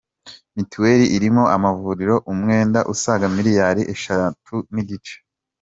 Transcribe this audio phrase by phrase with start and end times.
[0.55, 5.15] Mitiweli irimo amavuriro umwenda usaga Miliyari eshatu nigice